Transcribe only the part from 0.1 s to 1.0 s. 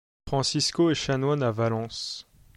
Francisco est